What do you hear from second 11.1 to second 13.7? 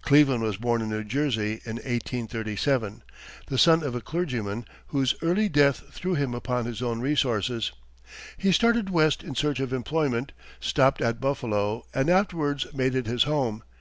Buffalo, and afterwards made it his home.